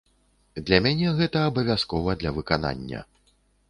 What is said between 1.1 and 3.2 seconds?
гэта абавязкова для выканання.